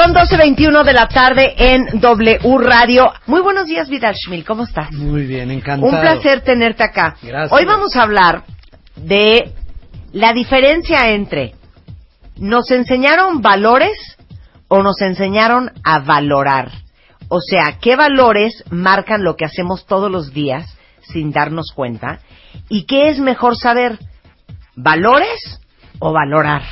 [0.00, 3.12] Son 12.21 de la tarde en W Radio.
[3.26, 4.44] Muy buenos días, Vidal Schmil.
[4.44, 4.92] ¿Cómo estás?
[4.92, 5.92] Muy bien, encantado.
[5.92, 7.16] Un placer tenerte acá.
[7.20, 7.50] Gracias.
[7.50, 8.44] Hoy vamos a hablar
[8.94, 9.52] de
[10.12, 11.56] la diferencia entre
[12.36, 13.98] nos enseñaron valores
[14.68, 16.70] o nos enseñaron a valorar.
[17.28, 22.20] O sea, qué valores marcan lo que hacemos todos los días sin darnos cuenta
[22.68, 23.98] y qué es mejor saber,
[24.76, 25.58] valores
[25.98, 26.62] o valorar.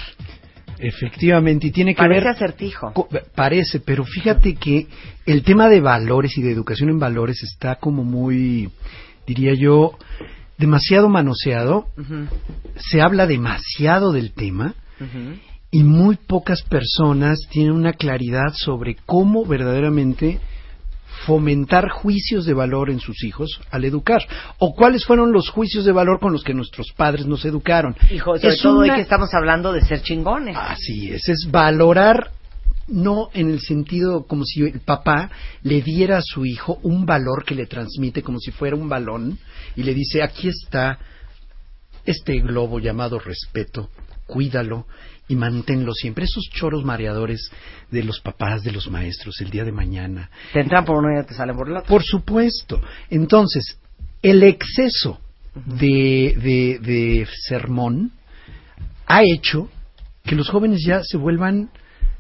[0.79, 2.29] Efectivamente, y tiene que Parece ver...
[2.29, 2.93] acertijo.
[2.93, 4.87] co- Parece, pero fíjate que
[5.25, 8.71] el tema de valores y de educación en valores está como muy,
[9.27, 9.93] diría yo,
[10.59, 11.87] demasiado manoseado.
[12.77, 14.75] Se habla demasiado del tema
[15.71, 20.41] y muy pocas personas tienen una claridad sobre cómo verdaderamente
[21.25, 24.21] fomentar juicios de valor en sus hijos al educar
[24.59, 27.97] o cuáles fueron los juicios de valor con los que nuestros padres nos educaron.
[28.11, 30.57] Hijo, sobre Es todo hoy que estamos hablando de ser chingones.
[30.59, 32.31] Así es, es valorar
[32.89, 35.31] no en el sentido como si el papá
[35.63, 39.39] le diera a su hijo un valor que le transmite como si fuera un balón
[39.75, 40.99] y le dice, aquí está
[42.05, 43.91] este globo llamado respeto,
[44.27, 44.87] cuídalo
[45.29, 46.24] y manténlo siempre.
[46.24, 47.51] Esos choros mareadores
[47.91, 50.30] de los papás, de los maestros, el día de mañana.
[50.52, 51.88] Te entran por uno y te salen por el otro.
[51.88, 52.80] Por supuesto.
[53.10, 53.79] Entonces,
[54.23, 55.21] el exceso
[55.65, 58.13] de, de, de sermón
[59.07, 59.69] ha hecho
[60.24, 61.71] que los jóvenes ya se vuelvan,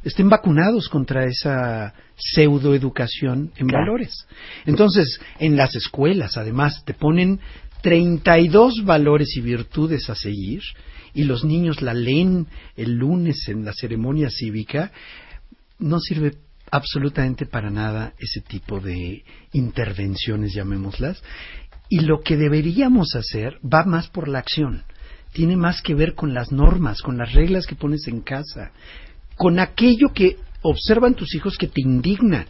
[0.04, 3.84] estén vacunados contra esa pseudoeducación en Claro.
[3.86, 4.26] valores.
[4.64, 7.40] Entonces, en las escuelas, además, te ponen
[7.82, 10.62] 32 valores y virtudes a seguir
[11.16, 14.92] y los niños la leen el lunes en la ceremonia cívica,
[15.78, 16.34] no sirve
[16.70, 21.22] absolutamente para nada ese tipo de intervenciones, llamémoslas.
[21.88, 24.84] Y lo que deberíamos hacer va más por la acción.
[25.32, 28.72] Tiene más que ver con las normas, con las reglas que pones en casa,
[29.36, 32.44] con aquello que observan tus hijos que te indigna.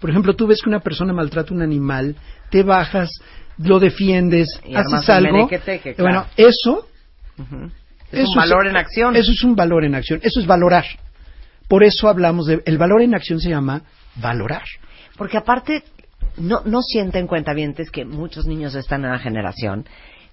[0.00, 2.16] Por ejemplo, tú ves que una persona maltrata a un animal,
[2.50, 3.10] te bajas,
[3.58, 5.48] lo defiendes, Y haces algo.
[5.48, 5.94] claro.
[5.98, 6.88] Bueno, eso.
[8.12, 9.16] Es eso un valor en acción.
[9.16, 10.20] Eso es un valor en acción.
[10.22, 10.84] Eso es valorar.
[11.68, 12.62] Por eso hablamos de.
[12.64, 13.82] El valor en acción se llama
[14.16, 14.64] valorar.
[15.16, 15.82] Porque aparte,
[16.36, 19.86] no, no sienten cuentavientes que muchos niños de esta nueva generación,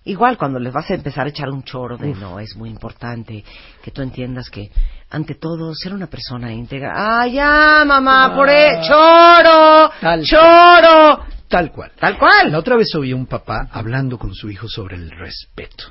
[0.04, 3.44] igual cuando les vas a empezar a echar un choro de no, es muy importante
[3.82, 4.70] que tú entiendas que,
[5.10, 6.92] ante todo, ser una persona íntegra.
[6.96, 8.36] ¡Ah, ya, mamá!
[8.36, 9.92] ¡Por e- ¡Choro!
[10.02, 11.26] Tal- ¡Choro!
[11.48, 11.92] Tal cual.
[12.00, 12.52] Tal cual.
[12.52, 15.86] La otra vez oí a un papá hablando con su hijo sobre el respeto.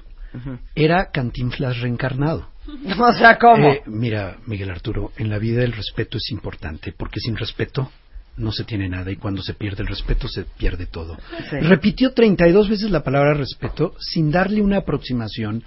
[0.75, 2.49] Era Cantinflas reencarnado.
[2.99, 3.69] O sea, ¿cómo?
[3.69, 7.91] Eh, mira, Miguel Arturo, en la vida el respeto es importante porque sin respeto
[8.37, 11.19] no se tiene nada y cuando se pierde el respeto se pierde todo.
[11.51, 11.59] Sí.
[11.61, 15.65] Repitió 32 veces la palabra respeto sin darle una aproximación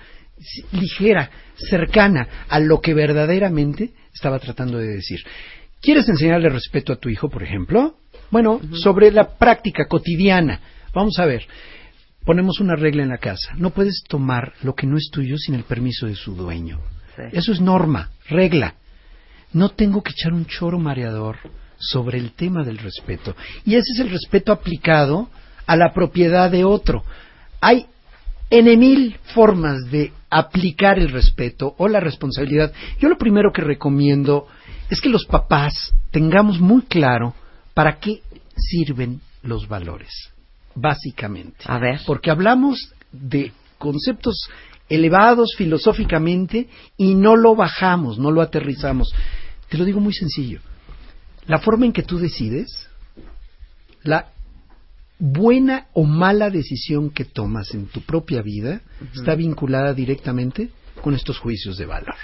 [0.71, 5.19] ligera, cercana a lo que verdaderamente estaba tratando de decir.
[5.81, 7.97] ¿Quieres enseñarle respeto a tu hijo, por ejemplo?
[8.31, 10.59] Bueno, sobre la práctica cotidiana.
[10.93, 11.45] Vamos a ver.
[12.25, 13.53] Ponemos una regla en la casa.
[13.55, 16.79] No puedes tomar lo que no es tuyo sin el permiso de su dueño.
[17.15, 17.23] Sí.
[17.31, 18.75] Eso es norma, regla.
[19.53, 21.37] No tengo que echar un choro mareador
[21.77, 23.35] sobre el tema del respeto.
[23.65, 25.29] Y ese es el respeto aplicado
[25.65, 27.03] a la propiedad de otro.
[27.61, 27.85] Hay
[28.49, 32.71] N mil formas de aplicar el respeto o la responsabilidad.
[32.99, 34.47] Yo lo primero que recomiendo
[34.89, 37.33] es que los papás tengamos muy claro
[37.73, 38.21] para qué
[38.55, 40.11] sirven los valores,
[40.75, 41.65] básicamente.
[41.65, 42.01] A ver.
[42.05, 44.49] Porque hablamos de conceptos
[44.89, 49.13] elevados filosóficamente y no lo bajamos, no lo aterrizamos.
[49.69, 50.59] Te lo digo muy sencillo.
[51.47, 52.87] La forma en que tú decides,
[54.03, 54.29] la
[55.17, 58.81] buena o mala decisión que tomas en tu propia vida
[59.13, 60.69] está vinculada directamente
[61.01, 62.15] con estos juicios de valor.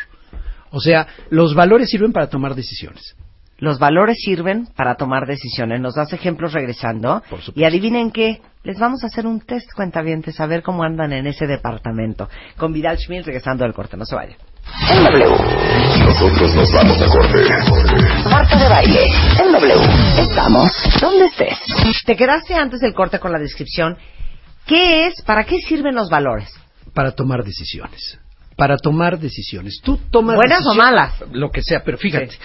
[0.71, 3.15] O sea, los valores sirven para tomar decisiones.
[3.61, 5.79] Los valores sirven para tomar decisiones.
[5.79, 7.21] Nos das ejemplos regresando.
[7.29, 7.59] Por supuesto.
[7.59, 11.27] Y adivinen qué, les vamos a hacer un test cuentavientes a ver cómo andan en
[11.27, 12.27] ese departamento.
[12.57, 14.35] Con Vidal Schmidt regresando del corte, no se vayan.
[14.89, 15.25] En W.
[15.99, 18.29] Nosotros nos vamos a corte.
[18.31, 19.05] Marta de baile.
[19.39, 19.73] En W.
[20.17, 21.59] Estamos donde estés.
[22.03, 23.95] Te quedaste antes del corte con la descripción.
[24.65, 26.51] ¿Qué es, para qué sirven los valores?
[26.95, 28.17] Para tomar decisiones.
[28.57, 29.81] Para tomar decisiones.
[29.83, 31.13] Tú tomas ¿Buenas o malas?
[31.31, 32.31] Lo que sea, pero fíjate.
[32.31, 32.37] Sí.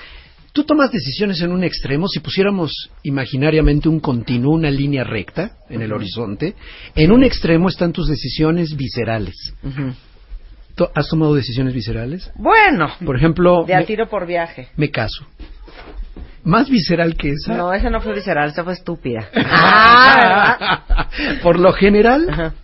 [0.56, 2.72] Tú tomas decisiones en un extremo, si pusiéramos
[3.02, 6.54] imaginariamente un continuo, una línea recta en el horizonte,
[6.94, 9.34] en un extremo están tus decisiones viscerales.
[9.62, 9.92] Ujú.
[10.74, 12.32] ¿Tú ¿Has tomado decisiones viscerales?
[12.36, 14.68] Bueno, Por ejemplo, de a tiro por viaje.
[14.76, 15.26] me caso.
[16.42, 17.54] Más visceral que esa.
[17.54, 19.28] No, esa no fue visceral, esa fue estúpida.
[19.34, 21.10] Ah,
[21.42, 22.54] Por lo general.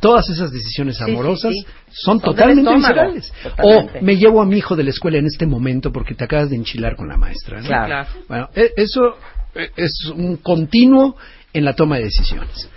[0.00, 1.66] Todas esas decisiones Sí, sí, amorosas sí.
[1.92, 3.32] son totalmente viscerales.
[3.62, 6.50] O me llevo a mi hijo de la escuela en este momento porque te acabas
[6.50, 7.60] de enchilar con la maestra.
[7.60, 7.66] ¿no?
[7.66, 8.08] Claro.
[8.28, 9.16] Bueno, e- eso
[9.76, 11.16] es un continuo
[11.52, 12.68] en la toma de decisiones.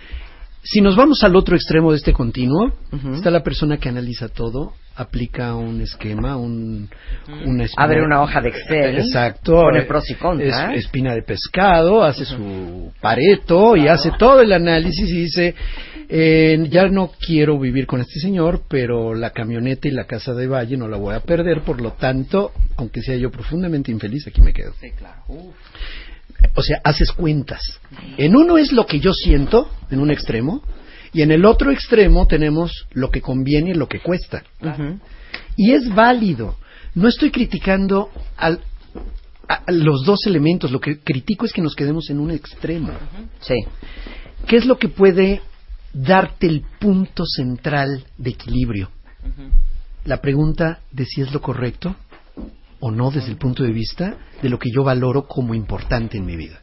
[0.63, 2.71] Si nos vamos al otro extremo de este continuo,
[3.15, 6.89] está la persona que analiza todo, aplica un esquema, un,
[7.45, 8.97] una espina- Abre una hoja de Excel.
[8.99, 9.53] Exacto.
[9.53, 10.71] Pone pros y contras.
[10.73, 15.55] es- espina de pescado, hace su pareto y hace todo el análisis y dice,
[16.09, 20.47] eh, ya no quiero vivir con este señor, pero la camioneta y la casa de
[20.47, 24.41] Valle no la voy a perder, por lo tanto, aunque sea yo profundamente infeliz, aquí
[24.41, 24.73] me quedo.
[24.79, 25.21] Sí, claro.
[25.29, 25.55] Uf.
[26.55, 27.61] O sea, haces cuentas.
[28.17, 30.63] En uno es lo que yo siento, en un extremo,
[31.13, 34.43] y en el otro extremo tenemos lo que conviene y lo que cuesta.
[35.55, 36.55] Y es válido.
[36.95, 38.61] No estoy criticando al-
[39.47, 40.71] a, a los dos elementos.
[40.71, 42.91] Lo que critico es que nos quedemos en un extremo.
[43.41, 43.55] Sí.
[44.47, 45.41] ¿Qué es lo que puede
[45.93, 48.89] darte el punto central de equilibrio?
[50.05, 51.95] La pregunta de si es lo correcto
[52.79, 56.25] o no desde el punto de vista de lo que yo valoro como importante en
[56.25, 56.61] mi vida.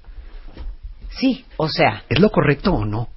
[1.11, 3.09] Sí, o sea, ¿Es lo correcto o no?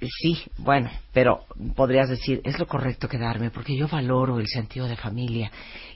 [0.00, 1.40] Sí, bueno, pero
[1.74, 5.50] podrías decir, es lo correcto quedarme porque yo valoro el sentido de familia.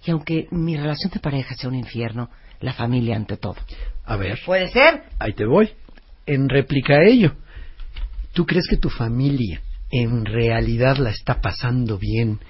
[0.05, 2.29] Y aunque mi relación de pareja sea un infierno,
[2.61, 3.57] la familia ante todo.
[4.05, 5.05] A ver, ¿Puede ser?
[5.19, 5.71] ahí te voy.
[6.27, 7.33] En réplica a ello,
[8.33, 9.61] ¿tú crees que tu familia
[9.91, 12.41] en realidad la está pasando bien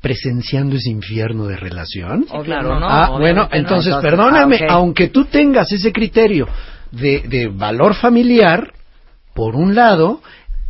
[0.00, 2.26] presenciando ese infierno de relación?
[2.44, 2.86] Claro, no.
[2.88, 3.48] ah, bueno, no.
[3.52, 6.46] entonces, perdóname, ah, aunque tú tengas ese criterio
[6.90, 8.72] de, de valor familiar,
[9.34, 10.20] por un lado,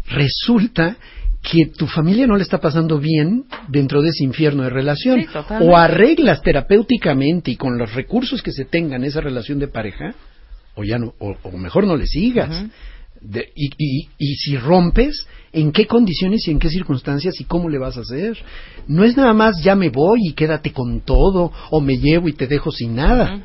[0.08, 0.96] resulta
[1.42, 5.20] que tu familia no le está pasando bien dentro de ese infierno de relación.
[5.20, 5.26] Sí,
[5.68, 10.14] o arreglas terapéuticamente y con los recursos que se tengan esa relación de pareja,
[10.74, 12.64] o ya no, o, o mejor no le sigas.
[13.20, 17.68] De- y, y- y si rompes, ¿en qué condiciones y en qué circunstancias y cómo
[17.68, 18.36] le vas a hacer?
[18.88, 22.32] No es nada más ya me voy y quédate con todo, o me llevo y
[22.32, 23.40] te dejo sin nada.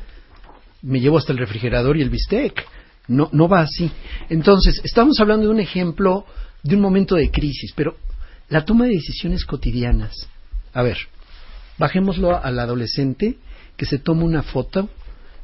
[0.82, 2.64] Me llevo hasta el refrigerador y el bistec.
[3.08, 3.90] No, no va así.
[4.30, 6.24] Entonces, estamos hablando de un ejemplo
[6.62, 7.96] de un momento de crisis, pero
[8.48, 10.28] la toma de decisiones cotidianas.
[10.72, 10.98] A ver,
[11.78, 13.36] bajémoslo al adolescente
[13.76, 14.88] que se toma una foto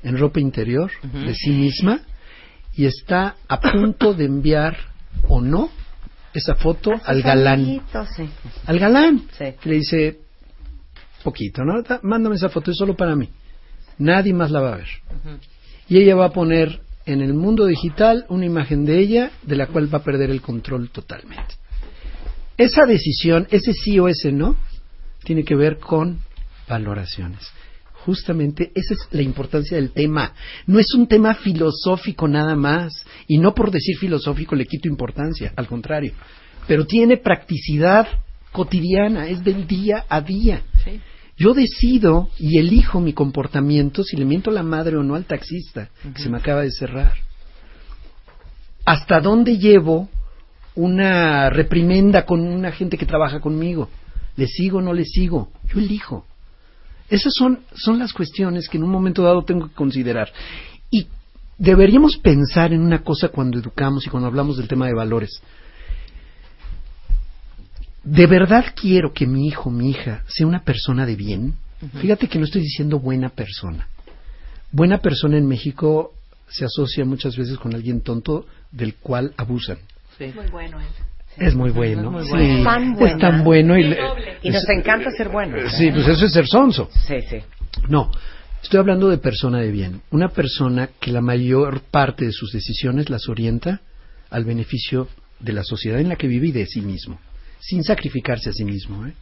[0.03, 2.01] en ropa interior de sí misma
[2.75, 4.77] y está a punto de enviar
[5.29, 5.71] o no
[6.35, 7.65] esa foto al galán.
[7.65, 8.29] Sí.
[8.67, 9.23] Al galán.
[9.39, 9.45] Sí.
[9.61, 10.19] Que le dice,
[11.25, 11.83] poquito, ¿no?
[11.83, 13.31] Da- Mándame esa foto, es solo para mí.
[13.99, 14.89] Nadie más la va a ver.
[15.89, 19.69] Y ella va a poner en el mundo digital una imagen de ella de la
[19.69, 21.55] cual va a perder el control totalmente.
[22.57, 24.57] Esa decisión, ese sí o ese no,
[25.23, 26.19] tiene que ver con
[26.69, 27.41] valoraciones.
[28.05, 30.33] Justamente esa es la importancia del tema.
[30.67, 33.05] No es un tema filosófico nada más.
[33.27, 36.13] Y no por decir filosófico le quito importancia, al contrario.
[36.69, 38.07] Pero tiene practicidad
[38.53, 40.63] cotidiana, es del día a día.
[41.37, 45.27] Yo decido y elijo mi comportamiento si le miento a la madre o no al
[45.27, 47.13] taxista que se me acaba de cerrar.
[48.87, 50.09] ¿Hasta dónde llevo
[50.75, 53.91] una reprimenda con una gente que trabaja conmigo?
[54.37, 55.51] ¿Le sigo o no le sigo?
[55.65, 56.25] Yo elijo.
[57.11, 60.33] Esas son, son las cuestiones que en un momento dado tengo que considerar.
[60.91, 61.07] Y
[61.59, 65.43] deberíamos pensar en una cosa cuando educamos y cuando hablamos del tema de valores.
[68.07, 71.55] ¿De verdad quiero que mi hijo, mi hija, sea una persona de bien?
[72.01, 73.89] Fíjate que no estoy diciendo buena persona.
[74.71, 76.13] Buena persona en México
[76.49, 79.79] se asocia muchas veces con alguien tonto del cual abusan.
[80.21, 80.87] Muy bueno él.
[81.37, 82.19] Es muy bueno.
[82.21, 82.65] Es muy sí, bueno.
[82.65, 83.77] Tan es tan bueno.
[83.77, 83.99] Y, le-.
[84.43, 85.73] Y nos es- encanta ser buenos.
[85.73, 86.89] Sí, pues eso es ser sonso.
[87.07, 87.39] Sí, sí.
[87.89, 88.11] No,
[88.63, 90.01] estoy hablando de persona de bien.
[90.13, 93.81] Una persona que la mayor parte de sus decisiones las orienta
[94.31, 95.09] al beneficio
[95.41, 97.19] de la sociedad en la que vive y de sí mismo,
[97.69, 99.07] sin sacrificarse a sí mismo.
[99.07, 99.13] ¿eh?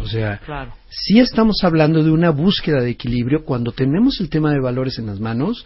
[0.00, 0.72] O sea, Claro.
[0.90, 5.06] sí estamos hablando de una búsqueda de equilibrio cuando tenemos el tema de valores en
[5.06, 5.64] las manos.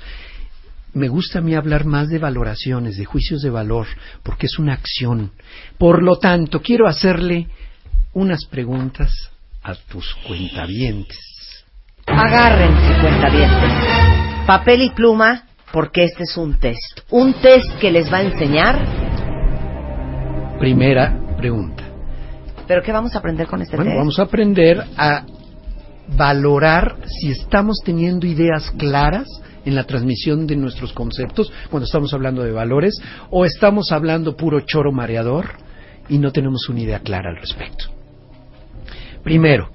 [0.93, 3.87] Me gusta a mí hablar más de valoraciones, de juicios de valor,
[4.23, 5.33] porque es una acción.
[5.79, 7.49] Por lo tanto, quiero hacerle
[8.15, 9.11] unas preguntas
[9.63, 11.19] a tus cuentavientes.
[12.07, 13.73] Agárrense, cuentavientes.
[14.47, 17.01] Papel y pluma, porque este es un test.
[17.11, 18.79] Un test que les va a enseñar.
[20.59, 21.83] Primera pregunta.
[22.67, 23.99] ¿Pero qué vamos a aprender con este Bueno, test?
[23.99, 25.25] vamos a aprender a
[26.17, 29.27] valorar si estamos teniendo ideas claras
[29.65, 32.95] en la transmisión de nuestros conceptos cuando estamos hablando de valores
[33.31, 35.47] o estamos hablando puro choro mareador
[36.09, 37.87] y no tenemos una idea clara al respecto.
[39.23, 39.71] Primero,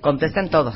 [0.00, 0.74] Contesten todos.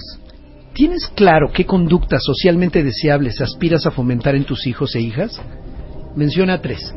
[0.73, 5.41] ¿tienes claro qué conductas socialmente deseables aspiras a fomentar en tus hijos e hijas?
[6.15, 6.95] Menciona tres.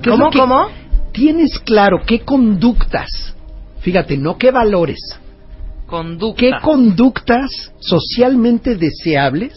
[0.00, 0.68] ¿Qué es ¿Cómo, cómo?
[1.12, 3.35] ¿Tienes claro qué conductas?
[3.86, 4.98] Fíjate, no qué valores.
[5.86, 6.40] Conducta.
[6.40, 9.52] ¿Qué conductas socialmente deseables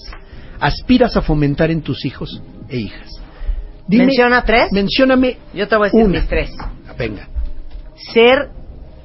[0.60, 3.10] aspiras a fomentar en tus hijos e hijas?
[3.88, 4.72] Dime- ¿Menciona tres?
[4.72, 6.20] Mencióname Yo te voy a decir una.
[6.20, 6.52] mis tres.
[6.96, 7.28] Venga.
[8.14, 8.52] Ser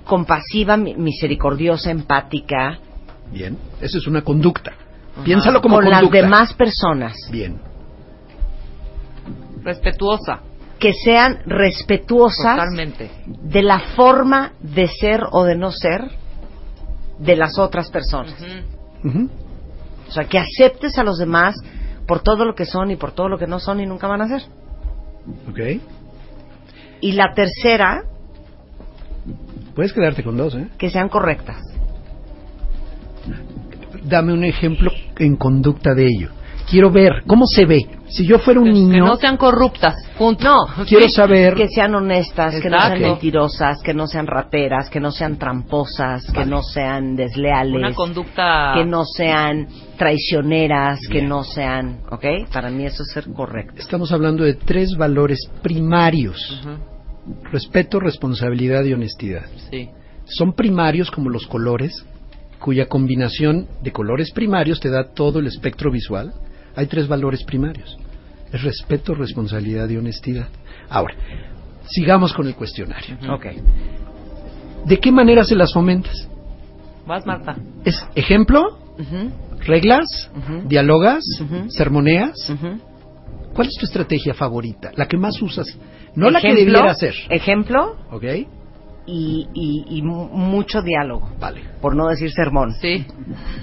[0.05, 2.79] compasiva, mi- misericordiosa, empática
[3.33, 3.57] Bien.
[3.81, 4.73] Eso es una conducta.
[5.25, 6.17] Piénsalo como con conducta.
[6.19, 7.15] las demás personas.
[7.33, 7.59] Bien.
[9.63, 10.41] Respetuosa.
[10.85, 13.11] Que sean respetuosas Totalmente.
[13.27, 16.03] de la forma de ser o de no ser
[17.19, 18.35] de las otras personas.
[20.07, 21.55] O sea, que aceptes a los demás
[22.07, 24.21] por todo lo que son y por todo lo que no son y nunca van
[24.21, 24.43] a ser.
[25.49, 25.81] Ok.
[27.01, 28.03] Y la tercera,
[29.75, 30.69] Puedes quedarte con dos, ¿eh?
[30.77, 31.63] que sean correctas.
[34.05, 36.29] Dame un ejemplo en conducta de ello.
[36.69, 37.87] Quiero ver cómo se ve.
[38.17, 39.95] Si yo fuera un Que- Que niño, no sean corruptas.
[40.17, 40.45] Punto.
[40.45, 41.11] No, quiero Sí.
[41.11, 41.55] saber.
[41.55, 43.09] Que sean honestas, que no sean Exacto.
[43.13, 46.51] mentirosas, que no sean rateras, que no sean tramposas, que Vale.
[46.51, 48.73] no sean desleales, Una conducta.
[48.77, 49.67] que no sean
[49.99, 51.29] traicioneras, que Bien.
[51.29, 52.25] no sean, ¿ok?
[52.53, 53.75] Para mí eso es ser correcto.
[53.79, 57.41] Estamos hablando de tres valores primarios: Ujú.
[57.51, 59.47] respeto, responsabilidad y honestidad.
[59.71, 59.89] Sí.
[60.27, 62.05] Son primarios como los colores,
[62.61, 66.33] cuya combinación de colores primarios te da todo el espectro visual.
[66.77, 67.97] Hay tres valores primarios.
[68.55, 70.47] Es respeto, responsabilidad y honestidad.
[70.89, 71.15] Ahora,
[71.89, 73.17] sigamos con el cuestionario.
[73.33, 73.47] Ok.
[74.87, 76.29] ¿De qué manera se las fomentas?
[77.07, 77.57] Vas, Marta.
[77.85, 78.79] ¿Es ejemplo?
[79.67, 80.31] ¿Reglas?
[80.37, 80.69] Ujú.
[80.69, 81.25] ¿Dialogas?
[81.69, 82.53] ¿Sermoneas?
[83.55, 84.93] ¿Cuál es tu estrategia favorita?
[84.95, 85.67] La que más usas.
[86.15, 87.15] No la que debiera hacer.
[87.31, 88.25] Ejemplo ¿Ok?
[89.07, 91.61] y, y- y mu- mucho diálogo, Vale.
[91.81, 92.73] por no decir sermón.
[92.81, 93.05] Sí.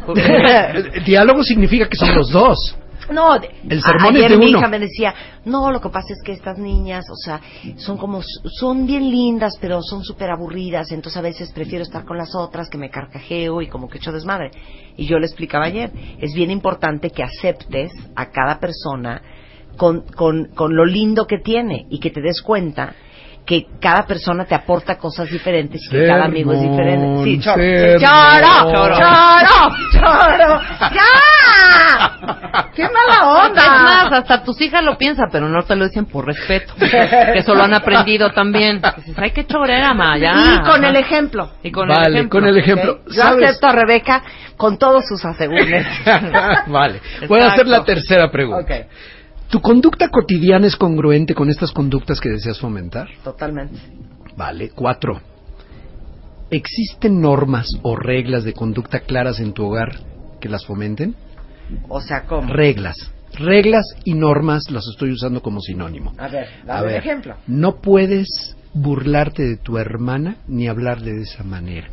[1.06, 2.76] Diálogo significa que son los dos.
[3.10, 4.60] No, de- El sermón ayer es de mi uno.
[4.60, 5.14] hija me decía,
[5.46, 7.42] no, lo que pasa es que estas niñas, o sea,
[7.78, 8.22] son como,
[8.60, 12.70] son bien lindas, pero son súper aburridas, entonces a veces prefiero estar con las otras,
[12.70, 14.52] que me carcajeo y como que echo desmadre.
[14.98, 19.22] Y yo le explicaba ayer, es bien importante que aceptes a cada persona
[19.78, 22.94] con, con, con lo lindo que tiene y que te des cuenta
[23.46, 27.24] que cada persona te aporta cosas diferentes y que cada amigo es diferente.
[27.24, 28.00] Sí, choro, sermón.
[28.00, 30.62] choro, choro, choro,
[30.94, 31.32] ya.
[32.76, 33.62] ¡Qué mala onda!
[33.62, 36.74] Es más, hasta tus hijas lo piensan, pero no te lo dicen por respeto.
[36.80, 38.82] Que eso lo han aprendido también.
[38.98, 40.56] Dices, ay, qué chorera, ma, ya.
[40.56, 41.52] Y con el ejemplo.
[41.64, 42.40] Y con vale, el ejemplo.
[42.40, 42.92] con el ejemplo.
[42.94, 43.12] ¿ok?
[43.12, 44.24] Yo acepto a Rebeca
[44.58, 45.86] con todos sus asegúnes.
[46.68, 47.02] vale.
[47.28, 48.62] Voy a hacer la tercera pregunta.
[48.62, 48.86] ok,
[49.52, 53.08] ¿Tu conducta cotidiana es congruente con estas conductas que deseas fomentar?
[53.24, 53.78] totalmente.
[54.38, 54.70] Vale.
[54.74, 55.20] Cuatro.
[56.50, 60.00] ¿Existen normas o reglas de conducta claras en tu hogar
[60.40, 61.16] que las fomenten?
[61.90, 62.52] O sea, ¿cómo?
[62.52, 62.96] Reglas.
[63.38, 66.14] Reglas y normas las estoy usando como sinónimo.
[66.18, 67.36] A ver, A dame un ejemplo.
[67.48, 71.90] no puedes burlarte de tu hermana ni hablarle de esa manera.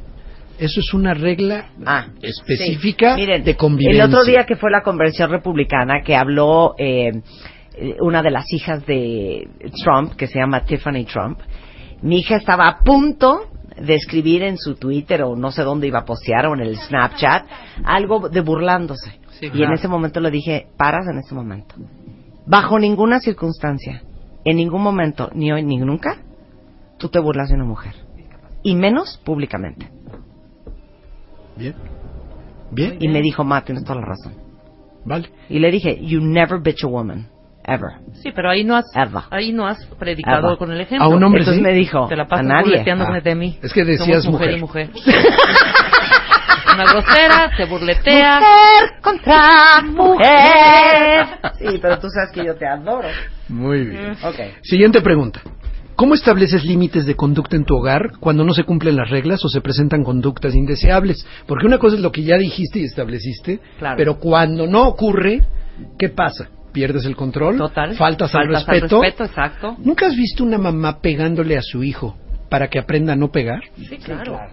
[0.59, 3.21] Eso es una regla Ah, específica sí.
[3.21, 4.05] Miren, de convivencia.
[4.05, 7.13] El otro día que fue la convención republicana, que habló eh,
[8.01, 9.49] una de las hijas de
[9.85, 11.39] Trump, que se llama Tiffany Trump,
[12.03, 13.51] mi hija estaba a punto
[13.81, 16.77] de escribir en su Twitter o no sé dónde iba a postear o en el
[16.77, 17.47] Snapchat
[17.85, 19.21] algo de burlándose.
[19.39, 21.77] Sí, y en ese momento le dije, paras en ese momento.
[22.47, 24.03] Bajo ninguna circunstancia,
[24.45, 26.17] en ningún momento, ni hoy ni nunca,
[26.99, 27.95] tú te burlas de una mujer.
[28.65, 29.89] Y menos públicamente.
[31.59, 31.75] Bien.
[32.71, 32.97] Bien.
[33.01, 34.35] Y me dijo, Ma, tienes toda la razón.
[35.05, 35.29] Vale.
[35.49, 37.29] Y le dije, you never bitch a woman.
[37.65, 37.91] Ever.
[38.23, 39.23] Sí, pero ahí no has, Ever.
[39.31, 40.59] ahí no has predicado Ever.
[40.59, 41.05] con el ejemplo.
[41.05, 41.63] A un hombre Entonces sí.
[41.63, 42.71] me dijo, Te la a pasas nadie.
[42.71, 43.59] burleteándose Ah, de mí.
[43.63, 44.91] es que decías Somos mujer, mujer.
[44.95, 45.15] y mujer.
[46.75, 48.39] Una grosera, se burletea.
[48.41, 51.27] Mujer contra mujer.
[51.59, 53.09] Sí, pero tú sabes que yo te adoro.
[53.49, 54.13] Muy bien.
[54.23, 54.37] Ok.
[54.63, 55.41] Siguiente pregunta.
[55.99, 59.49] ¿Cómo estableces límites de conducta en tu hogar cuando no se cumplen las reglas o
[59.49, 61.27] se presentan conductas indeseables?
[61.45, 63.97] Porque una cosa es lo que ya dijiste y estableciste, Claro.
[63.97, 65.41] pero cuando no ocurre,
[65.99, 66.51] ¿qué pasa?
[66.73, 67.57] ¿Pierdes el control?
[67.59, 67.97] Total.
[67.97, 69.03] ¿Faltas, al Faltas respeto?
[69.03, 69.77] respeto, exacto.
[69.83, 72.17] ¿Nunca has visto una mamá pegándole a su hijo
[72.49, 73.63] para que aprenda a no pegar?
[73.77, 74.35] Sí, claro.
[74.35, 74.51] Claro.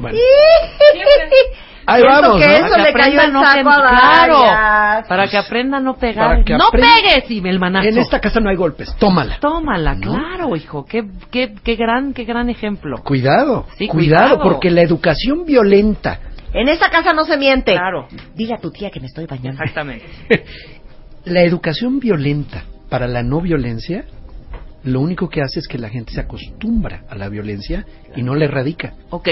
[0.00, 0.18] Bueno,
[1.86, 2.66] ahí Siento vamos, que ¿no?
[2.66, 4.38] eso le cayó el no saco a Claro.
[4.38, 5.08] varias.
[5.08, 6.28] Para que aprenda a no pegar.
[6.28, 7.30] Para que ¡No aprenda- pegues!
[7.30, 7.88] Y el manazo.
[7.88, 9.38] En esta casa no hay golpes, tómala.
[9.40, 10.12] Tómala, ¿No?
[10.14, 10.84] claro, hijo.
[10.84, 12.98] Qué, qué, qué gran, qué gran ejemplo.
[13.02, 14.42] Cuidado, Sí, cuidado, cuidado.
[14.42, 16.20] porque la educación violenta
[16.54, 17.72] En esta casa no se miente.
[17.74, 18.06] Claro.
[18.34, 19.62] Dile a tu tía que me estoy bañando.
[19.62, 20.04] Exactamente.
[21.24, 24.04] La educación violenta para la no violencia,
[24.84, 27.86] lo único que hace es que la gente se acostumbra a la violencia
[28.16, 28.94] y no la erradica.
[29.10, 29.28] Ok,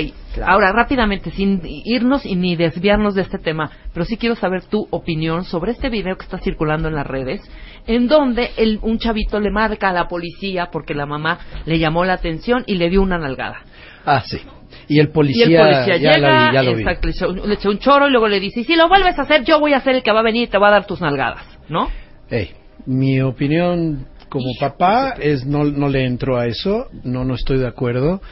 [0.46, 4.86] ahora rápidamente, sin irnos y ni desviarnos de este tema, pero sí quiero saber tu
[4.90, 7.40] opinión sobre este video que está circulando en las redes,
[7.86, 12.04] en donde el, un chavito le marca a la policía porque la mamá le llamó
[12.04, 13.62] la atención y le dio una nalgada.
[14.06, 14.38] Ah, sí.
[14.86, 17.46] Y el Y policía, el policía ya, llega, la vi, ya lo exacto, le echó,
[17.46, 19.58] le echó un choro y luego le dice, y si lo vuelves a hacer, yo
[19.58, 21.44] voy a ser el que va a venir y te va a dar tus nalgadas,
[21.68, 21.88] ¿no?
[22.30, 22.52] Ey,
[22.86, 27.66] mi opinión como papá es no, no le entro a eso, no, no estoy de
[27.66, 28.22] acuerdo.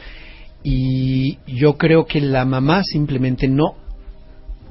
[0.63, 3.75] Y yo creo que la mamá simplemente no,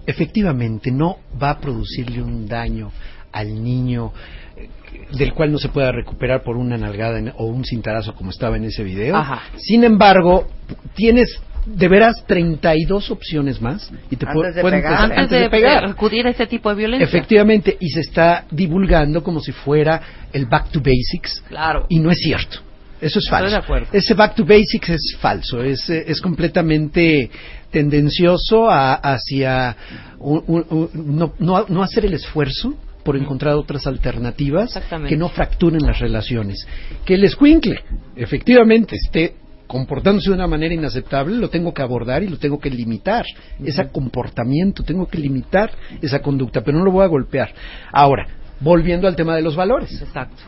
[0.06, 2.90] efectivamente, no va a producirle un daño
[3.32, 4.12] al niño
[4.56, 4.68] eh,
[5.16, 8.56] del cual no se pueda recuperar por una nalgada en- o un cintarazo como estaba
[8.56, 9.16] en ese video.
[9.16, 9.42] Ajá.
[9.56, 10.46] Sin embargo,
[10.94, 15.84] tienes de veras 32 opciones más y te Antes de pueden empezar- Antes, de, pegar.
[15.84, 17.04] de acudir a ese tipo de violencia.
[17.06, 20.00] Efectivamente, y se está divulgando como si fuera
[20.32, 21.86] el back to basics, Claro.
[21.88, 22.58] y no es cierto.
[23.00, 23.50] Eso es Estoy falso.
[23.56, 23.86] de acuerdo.
[23.92, 27.30] Ese back to basics es falso, es, eh, es completamente
[27.70, 29.76] tendencioso a- hacia
[30.18, 32.74] un- un- un- no, no- no hacer el esfuerzo
[33.04, 36.66] por encontrar otras alternativas que no fracturen las relaciones.
[37.04, 37.78] Que el escuincle,
[38.16, 39.34] efectivamente, esté
[39.68, 43.24] comportándose de una manera inaceptable, lo tengo que abordar y lo tengo que limitar.
[43.62, 45.70] Ese comportamiento, tengo que limitar
[46.02, 47.54] esa conducta, pero no lo voy a golpear.
[47.92, 48.26] Ahora,
[48.60, 50.02] volviendo al tema de los valores.
[50.02, 50.42] Exacto.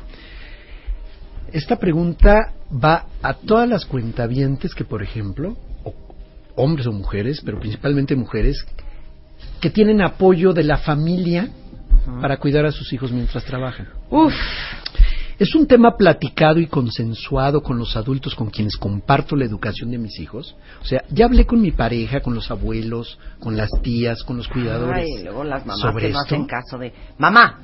[1.53, 5.95] Esta pregunta va a todas las cuentavientes que, por ejemplo, o-
[6.57, 8.65] hombres o mujeres, pero principalmente mujeres,
[9.61, 11.49] que tienen apoyo de la familia
[12.21, 13.89] para cuidar a sus hijos mientras trabajan.
[14.11, 14.33] Uf,
[15.41, 19.97] Es un tema platicado y consensuado con los adultos con quienes comparto la educación de
[19.97, 20.55] mis hijos.
[20.83, 24.49] O sea, ya hablé con mi pareja, con los abuelos, con las tías, con los
[24.49, 25.07] cuidadores.
[25.17, 26.35] Ay, luego las mamás sobre que no esto.
[26.35, 26.93] hacen caso de...
[27.17, 27.61] Mamá,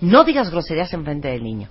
[0.00, 1.68] no digas groserías en frente del niño.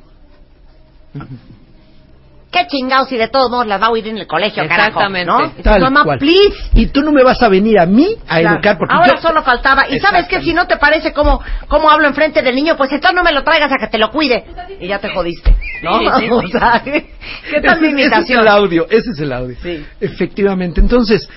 [2.61, 4.87] ¿Qué chingados si de todos modos las va a oír en el colegio, carajo?
[4.99, 5.25] Exactamente.
[5.31, 5.47] ¿no?
[5.49, 6.19] Dices, Tal mamá, cual.
[6.19, 6.55] please.
[6.73, 8.55] Y tú no me vas a venir a mí a Claro.
[8.55, 9.89] educar porque Ahora yo- solo faltaba.
[9.89, 13.15] Y sabes que si no te parece cómo, cómo hablo enfrente del niño, pues entonces
[13.15, 14.45] no me lo traigas a que te lo cuide.
[14.79, 15.55] Y ya te jodiste.
[15.83, 15.99] ¿no?
[15.99, 16.47] Sí, sí, O sí.
[16.51, 18.41] sea, ¿qué tal mi Ese- Ese es imitación?
[18.41, 19.55] el audio, ese es el audio.
[19.61, 19.85] Sí.
[20.01, 20.81] Efectivamente.
[20.81, 21.29] Entonces,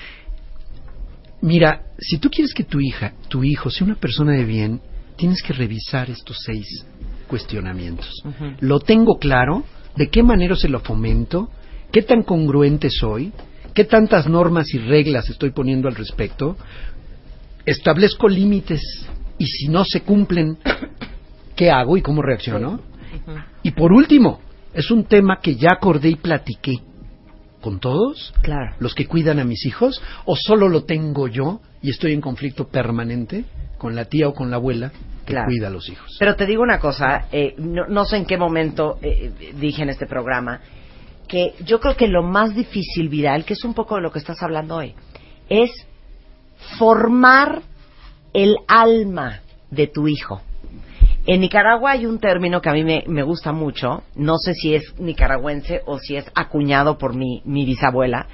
[1.43, 4.81] mira, si tú quieres que tu hija, tu hijo, sea una persona de bien,
[5.17, 6.87] tienes que revisar estos seis
[7.29, 8.23] cuestionamientos.
[8.61, 9.65] Lo tengo claro,
[10.01, 11.51] de qué manera se lo fomento,
[11.93, 13.35] qué tan congruente soy,
[13.75, 16.57] qué tantas normas y reglas estoy poniendo al respecto,
[17.67, 18.81] establezco límites
[19.37, 20.57] y si no se cumplen,
[21.55, 22.81] ¿qué hago y cómo reacciono?
[23.63, 24.41] Y por último,
[24.73, 26.79] es un tema que ya acordé y platiqué
[27.61, 28.77] con todos Claro.
[28.79, 32.69] los que cuidan a mis hijos o solo lo tengo yo y estoy en conflicto
[32.69, 33.45] permanente
[33.77, 34.93] con la tía o con la abuela
[35.31, 35.47] que Claro.
[35.49, 36.17] cuida a los hijos.
[36.19, 39.89] Pero te digo una cosa, eh, no, no sé en qué momento eh, dije en
[39.91, 40.61] este programa,
[41.29, 44.19] que yo creo que lo más difícil, Vidal, que es un poco de lo que
[44.19, 44.95] estás hablando hoy,
[45.49, 45.71] es
[46.79, 47.63] formar
[48.33, 49.41] el alma
[49.71, 50.43] de tu hijo.
[51.27, 54.75] En Nicaragua hay un término que a mí me, me gusta mucho, no sé si
[54.75, 58.27] es nicaragüense o si es acuñado por mi, mi bisabuela,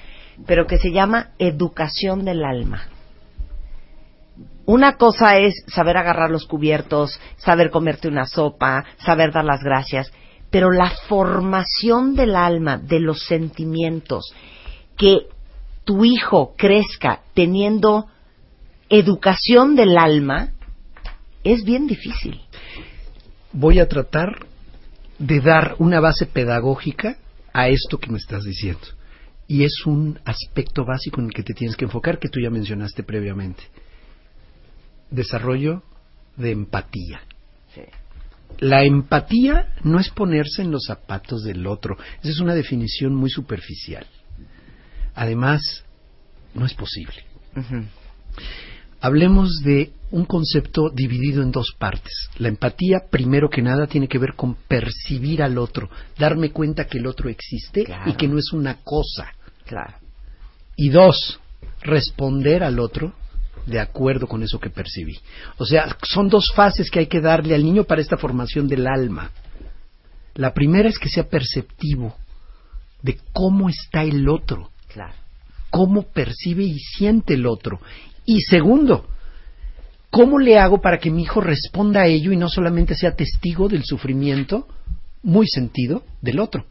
[0.46, 2.88] pero que se llama educación del alma.
[4.66, 10.12] Una cosa es saber agarrar los cubiertos, saber comerte una sopa, saber dar las gracias,
[10.50, 14.34] pero la formación del alma, de los sentimientos,
[14.96, 15.28] que
[15.84, 18.06] tu hijo crezca teniendo
[18.88, 20.50] educación del alma,
[21.44, 22.40] es bien difícil.
[23.52, 24.46] Voy a tratar
[25.20, 27.18] de dar una base pedagógica
[27.52, 28.86] a esto que me estás diciendo.
[29.46, 32.50] Y es un aspecto básico en el que te tienes que enfocar que tú ya
[32.50, 33.62] mencionaste previamente.
[35.10, 35.82] Desarrollo
[36.36, 37.20] de empatía.
[38.58, 41.96] La empatía no es ponerse en los zapatos del otro.
[42.22, 44.06] Esa es una definición muy superficial.
[45.14, 45.84] Además,
[46.54, 47.24] no es posible.
[49.00, 52.12] Hablemos de un concepto dividido en dos partes.
[52.38, 56.98] La empatía, primero que nada, tiene que ver con percibir al otro, darme cuenta que
[56.98, 58.10] el otro existe Claro.
[58.10, 59.32] y que no es una cosa.
[59.66, 59.94] Claro.
[60.76, 61.40] Y dos,
[61.82, 63.12] responder al otro
[63.66, 65.18] de acuerdo con eso que percibí.
[65.58, 68.86] O sea, son dos fases que hay que darle al niño para esta formación del
[68.86, 69.30] alma.
[70.34, 72.14] La primera es que sea perceptivo
[73.02, 75.14] de cómo está el otro, Claro.
[75.70, 77.80] cómo percibe y siente el otro.
[78.24, 79.06] Y segundo,
[80.10, 83.68] ¿cómo le hago para que mi hijo responda a ello y no solamente sea testigo
[83.68, 84.66] del sufrimiento
[85.22, 86.66] muy sentido del otro?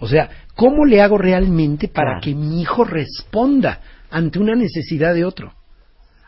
[0.00, 2.20] O sea, ¿cómo le hago realmente para Claro.
[2.22, 5.52] que mi hijo responda ante una necesidad de otro?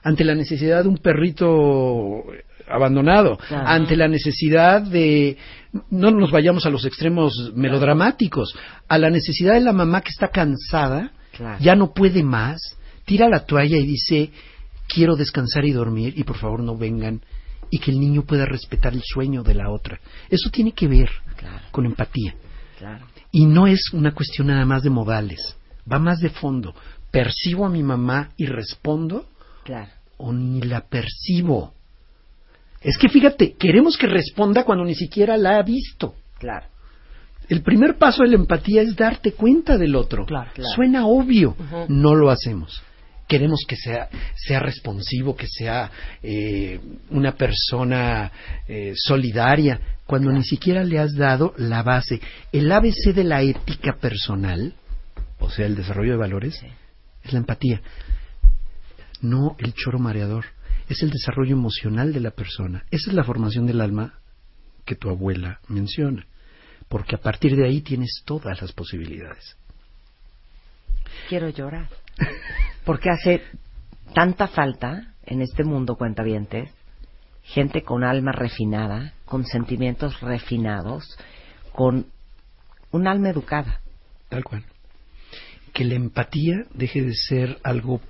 [0.06, 2.22] Ante la necesidad de un perrito
[2.68, 3.66] abandonado, Claro.
[3.66, 5.36] ante la necesidad de
[5.90, 8.54] no nos vayamos a los extremos melodramáticos,
[8.88, 11.58] a la necesidad de la mamá que está cansada, Claro.
[11.60, 12.60] ya no puede más,
[13.04, 14.30] tira la toalla y dice
[14.88, 17.20] quiero descansar y dormir y por favor no vengan
[17.68, 19.98] y que el niño pueda respetar el sueño de la otra.
[20.30, 22.34] Eso tiene que ver Claro, con empatía.
[22.78, 23.06] claro.
[23.32, 25.56] Y no es una cuestión nada más de modales,
[25.90, 26.74] va más de fondo.
[27.10, 29.26] ¿Percibo a mi mamá y respondo
[29.64, 29.90] Claro.
[30.18, 31.72] O ni la percibo?
[32.80, 36.14] Es que fíjate, queremos que responda cuando ni siquiera la ha visto.
[36.38, 36.66] Claro.
[37.48, 40.26] El primer paso de la empatía es darte cuenta del otro.
[40.26, 40.70] Claro, claro.
[40.74, 41.56] Suena obvio,
[41.88, 42.82] no lo hacemos.
[43.28, 45.90] Queremos que sea, sea responsivo, que sea
[46.22, 46.78] eh,
[47.10, 48.30] una persona
[48.68, 52.20] eh, solidaria, cuando ni siquiera le has dado la base.
[52.52, 54.74] El ABC de la ética personal,
[55.40, 56.66] o sea, el desarrollo de valores, Sí.
[57.24, 57.80] es la empatía.
[59.22, 60.46] No el choro mareador.
[60.88, 62.84] Es el desarrollo emocional de la persona.
[62.90, 64.20] Esa es la formación del alma
[64.84, 66.26] que tu abuela menciona.
[66.88, 69.56] Porque a partir de ahí tienes todas las posibilidades.
[71.28, 71.88] Quiero llorar.
[72.84, 73.42] Porque hace
[74.14, 76.70] tanta falta en este mundo, cuentavientes,
[77.42, 81.18] gente con alma refinada, con sentimientos refinados,
[81.72, 82.06] con
[82.92, 83.80] un alma educada.
[84.28, 84.64] Tal cual.
[85.72, 88.00] Que la empatía deje de ser algo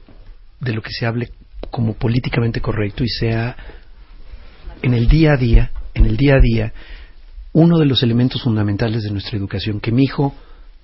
[0.60, 1.30] de lo que se hable
[1.70, 3.56] como políticamente correcto y sea
[4.82, 6.72] en el día a día, en el día a día,
[7.52, 10.34] uno de los elementos fundamentales de nuestra educación, que mi hijo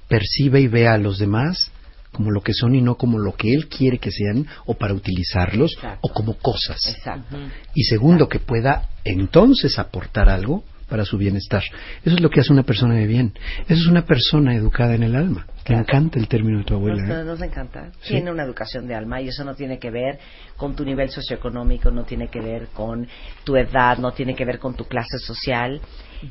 [0.09, 1.71] perciba y vea a los demás
[2.13, 4.93] como lo que son y no como lo que él quiere que sean o para
[4.93, 5.99] utilizarlos Exacto.
[6.03, 6.79] o como cosas.
[6.97, 7.37] Exacto.
[7.75, 11.63] Y segundo, que pueda entonces aportar algo para su bienestar.
[12.05, 13.33] Eso es lo que hace una persona de bien.
[13.67, 15.47] Eso es una persona educada en el alma.
[15.57, 15.81] Me Claro.
[15.85, 17.01] encanta el término de tu abuela.
[17.03, 17.25] Nos, ¿eh?
[17.25, 17.91] nos encanta.
[18.03, 18.11] Sí.
[18.11, 20.19] Tiene una educación de alma y eso no tiene que ver
[20.59, 23.09] con tu nivel socioeconómico, no tiene que ver con
[23.43, 25.81] tu edad, no tiene que ver con tu clase social.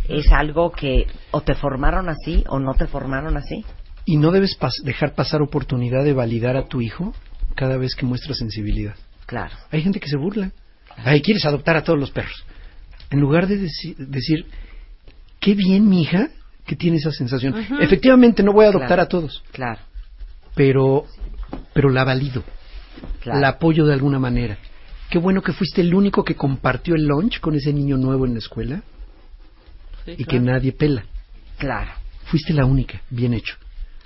[0.08, 3.65] Es algo que o te formaron así o no te formaron así.
[4.06, 7.15] Y no debes pas- dejar pasar oportunidad de validar a tu hijo
[7.56, 8.93] cada vez que muestra sensibilidad.
[9.26, 9.56] Claro.
[9.71, 10.52] Hay gente que se burla.
[10.97, 12.45] Ay, quieres adoptar a todos los perros.
[13.12, 14.45] En lugar de deci- decir,
[15.39, 16.30] qué bien, mi hija,
[16.65, 17.54] que tiene esa sensación.
[17.80, 19.02] Efectivamente, no voy a adoptar Claro.
[19.04, 19.80] a todos, Claro.
[20.56, 21.06] pero,
[21.74, 22.43] pero la valido.
[23.21, 23.39] Claro.
[23.39, 24.58] la apoyo de alguna manera.
[25.10, 28.34] Qué bueno que fuiste el único que compartió el lunch con ese niño nuevo en
[28.34, 28.82] la escuela
[30.06, 31.04] Sí, y que nadie pela.
[31.58, 31.91] Claro.
[32.26, 33.56] Fuiste la única, bien hecho.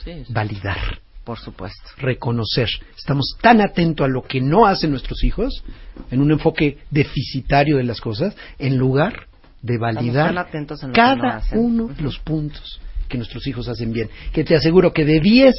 [0.04, 0.34] Sí, sí.
[0.34, 1.90] Validar, Por supuesto.
[1.98, 2.70] reconocer.
[2.96, 5.64] Estamos tan atentos a lo que no hacen nuestros hijos,
[6.12, 9.28] en un enfoque deficitario de las cosas, en lugar
[9.62, 14.10] de validar no cada uno de los puntos que nuestros hijos hacen bien.
[14.32, 15.56] Que te aseguro que de 10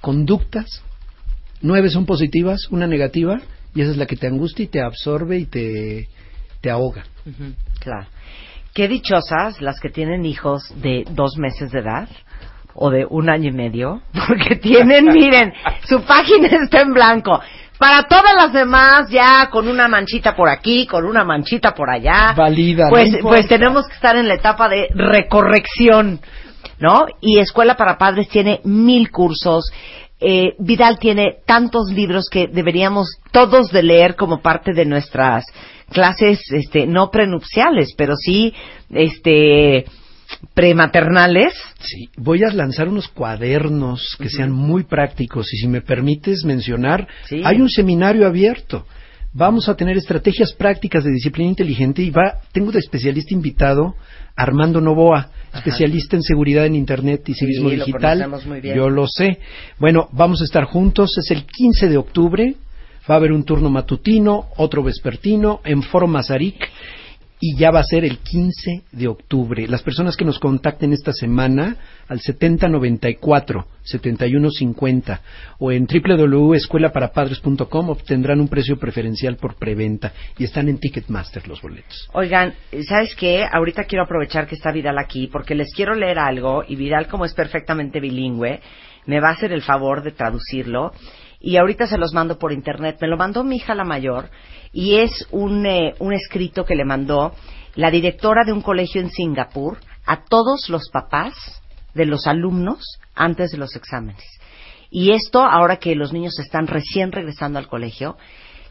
[0.00, 0.82] conductas,
[1.60, 3.40] nueve son positivas, una negativa,
[3.74, 6.08] y esa es la que te angustia y te absorbe y te,
[6.60, 7.04] te ahoga.
[7.26, 7.54] Ujú.
[7.80, 8.06] Claro.
[8.74, 12.08] Qué dichosas las que tienen hijos de dos meses de edad
[12.74, 15.52] o de un año y medio, porque tienen, miren,
[15.88, 17.40] su página está en blanco.
[17.78, 22.32] Para todas las demás, ya con una manchita por aquí, con una manchita por allá.
[22.36, 23.28] Valida, no Pues, importa.
[23.28, 26.20] pues tenemos que estar en la etapa de recorrección,
[26.78, 27.06] ¿no?
[27.20, 29.64] Y Escuela para Padres tiene mil cursos.
[30.20, 35.44] Eh, Vidal tiene tantos libros que deberíamos todos de leer como parte de nuestras
[35.90, 38.54] clases, este, no prenupciales, pero sí,
[38.90, 39.86] este,
[40.54, 41.54] prematernales.
[41.80, 47.06] Sí, voy a lanzar unos cuadernos que sean muy prácticos y si me permites mencionar,
[47.28, 47.42] Sí.
[47.44, 48.86] hay un seminario abierto.
[49.34, 53.94] Vamos a tener estrategias prácticas de disciplina inteligente y va, tengo de especialista invitado
[54.36, 58.18] Armando Novoa, especialista en seguridad en Internet y civismo digital.
[58.18, 58.76] conocemos muy bien.
[58.76, 59.38] Yo lo sé.
[59.78, 62.54] Bueno, vamos a estar juntos, es el 15 de octubre,
[63.10, 66.68] va a haber un turno matutino, otro vespertino en Foro Mazarik
[67.44, 69.66] y ya va a ser el 15 de octubre.
[69.66, 71.76] Las personas que nos contacten esta semana
[72.06, 75.20] al 7094 7150
[75.58, 82.08] o en www.escuelaparapadres.com obtendrán un precio preferencial por preventa y están en Ticketmaster los boletos.
[82.12, 82.54] Oigan,
[82.88, 83.44] ¿sabes qué?
[83.52, 87.24] Ahorita quiero aprovechar que está Vidal aquí porque les quiero leer algo y Vidal, como
[87.24, 88.60] es perfectamente bilingüe,
[89.06, 90.92] me va a hacer el favor de traducirlo
[91.42, 92.98] y ahorita se los mando por internet.
[93.00, 94.30] Me lo mandó mi hija la mayor
[94.72, 97.34] y es un, eh, un escrito que le mandó
[97.74, 101.34] la directora de un colegio en Singapur a todos los papás
[101.94, 104.22] de los alumnos antes de los exámenes.
[104.90, 108.16] Y esto, ahora que los niños están recién regresando al colegio,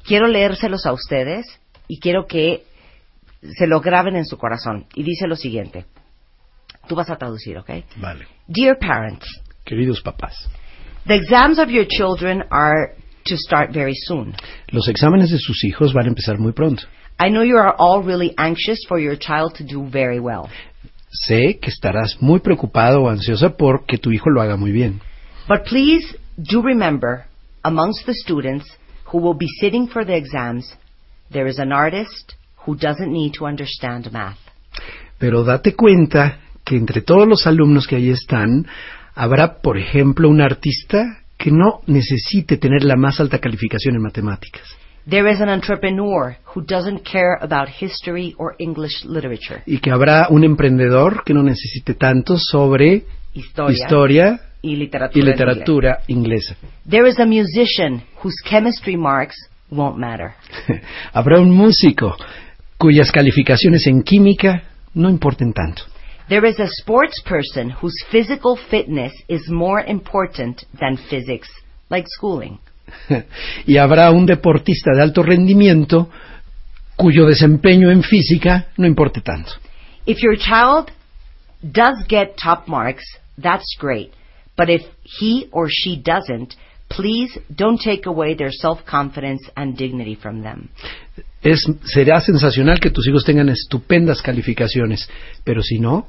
[0.05, 2.63] quiero leérselos a ustedes y quiero que
[3.57, 4.85] se lo graben en su corazón.
[4.93, 5.85] Y dice lo siguiente.
[6.87, 7.69] Tú vas a traducir, ¿ok?
[7.97, 8.27] Vale.
[8.47, 9.27] Dear parents,
[9.63, 10.49] Queridos papás,
[11.07, 12.93] the exams of your children are
[13.25, 14.35] to start very soon.
[14.71, 16.83] Los exámenes de sus hijos van a empezar muy pronto.
[17.19, 20.49] I know you are all really anxious for your child to do very well.
[21.11, 25.01] Sé que estarás muy preocupado o ansiosa por que tu hijo lo haga muy bien.
[25.47, 27.25] But please do remember,
[27.63, 28.65] amongst the students
[29.11, 30.73] who will be sitting for the exams,
[31.31, 32.35] there is an artist
[32.65, 34.37] who doesn't need to understand math.
[35.19, 38.65] Pero date cuenta que entre todos los alumnos que ahí están,
[39.15, 44.63] habrá, por ejemplo, un artista que no necesite tener la más alta calificación en matemáticas.
[45.09, 49.63] There is an entrepreneur who doesn't care about history or English literature.
[49.65, 55.19] Y que habrá un emprendedor que no necesite tanto sobre Historia, historia y literatura.
[55.19, 56.55] y literatura inglesa.
[56.87, 59.35] There is a musician whose chemistry marks
[59.71, 60.33] won't matter.
[61.13, 62.15] habrá un músico
[62.77, 65.83] cuyas calificaciones en química no importen tanto.
[66.31, 71.49] There is a sports person whose physical fitness is more important than physics,
[71.89, 72.57] like schooling.
[73.67, 76.09] y habrá un deportista de alto rendimiento
[76.95, 79.51] cuyo desempeño en física no importe tanto.
[80.05, 80.89] If your child
[81.61, 83.03] does get top marks,
[83.37, 84.13] that's great.
[84.55, 86.55] But if he or she doesn't,
[86.89, 90.69] please don't take away their self-confidence and dignity from them.
[91.43, 95.09] Es, será sensacional que tus hijos tengan estupendas calificaciones,
[95.43, 96.07] pero si no,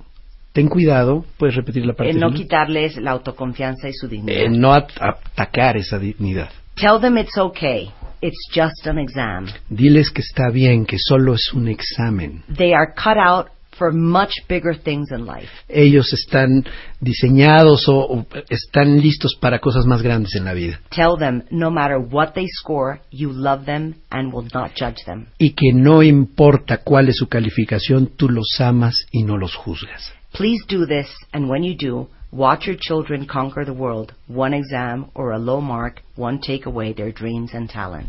[0.53, 2.12] ten cuidado, puedes repetir la parte.
[2.12, 2.43] En no final?
[2.43, 4.45] quitarles la autoconfianza y su dignidad.
[4.45, 6.51] En no at- atacar esa dignidad.
[6.77, 7.91] Tell them it's okay.
[8.21, 9.47] It's just an exam.
[9.69, 12.45] Diles que está bien, que solo es un examen.
[12.57, 15.49] They are cut out for much bigger things in life.
[15.69, 16.65] Ellos están
[17.01, 20.81] diseñados o, o están listos para cosas más grandes en la vida.
[20.91, 25.27] Tell them no matter what they score, you love them and will not judge them.
[25.38, 30.12] Y que no importa cuál es su calificación, tú los amas y no los juzgas.
[30.35, 34.14] Please do this, and when you do, watch your children conquer the world.
[34.29, 38.09] One exam or a low mark won't take away their dreams and talent.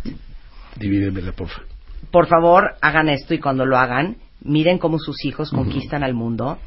[0.79, 1.67] Divídemela, por favor.
[2.11, 6.59] Por favor, hagan esto y cuando lo hagan, miren cómo sus hijos conquistan al mundo,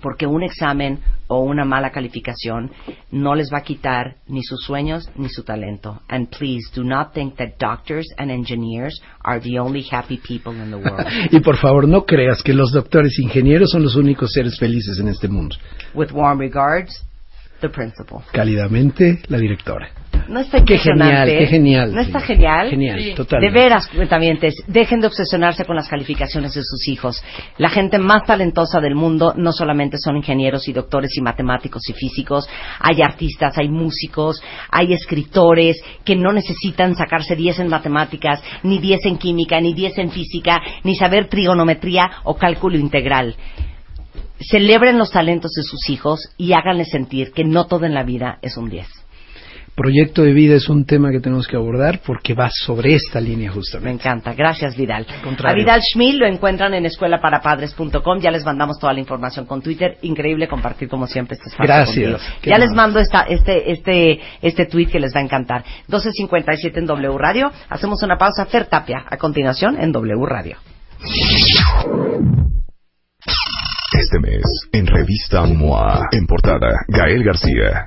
[0.00, 2.70] porque un examen o una mala calificación
[3.10, 6.02] no les va a quitar ni sus sueños ni su talento.
[6.08, 10.70] And please do not think that doctors and engineers are the only happy people in
[10.70, 11.06] the world.
[11.30, 14.98] Y por favor, no creas que los doctores e ingenieros son los únicos seres felices
[14.98, 15.56] en este mundo.
[15.94, 17.04] With warm regards,
[17.62, 18.22] the principal.
[18.32, 19.88] Cálidamente, la directora.
[20.28, 21.92] No está Qué genial, qué genial.
[21.92, 22.26] ¿No está Sí.
[22.26, 22.70] genial?
[22.70, 23.14] Genial, Sí.
[23.14, 23.40] total.
[23.40, 27.22] De veras, cuentamientos, dejen de obsesionarse con las calificaciones de sus hijos.
[27.58, 31.92] La gente más talentosa del mundo no solamente son ingenieros y doctores y matemáticos y
[31.92, 32.48] físicos,
[32.78, 39.04] hay artistas, hay músicos, hay escritores que no necesitan sacarse 10 en matemáticas, ni 10
[39.06, 43.34] en química, ni 10 en física, ni saber trigonometría o cálculo integral.
[44.42, 48.38] Celebren los talentos de sus hijos y háganles sentir que no todo en la vida
[48.42, 48.86] es un 10.
[49.74, 53.48] Proyecto de vida es un tema que tenemos que abordar porque va sobre esta línea
[53.48, 53.90] Me justamente.
[53.90, 54.34] encanta.
[54.34, 55.06] Gracias, Vidal.
[55.44, 58.20] A Vidal Schmil lo encuentran en escuelaparapadres.com.
[58.20, 59.96] Ya les mandamos toda la información con Twitter.
[60.02, 62.20] Increíble compartir, como siempre, este espacio Gracias.
[62.42, 65.64] Ya les mando esta, este, este, este tweet que les va a encantar.
[65.88, 67.50] 12.57 en W Radio.
[67.70, 68.44] Hacemos una pausa.
[68.44, 70.58] Fer Tapia, a continuación, en W Radio.
[74.02, 77.86] Este mes, en revista MOA, en portada, Gael García.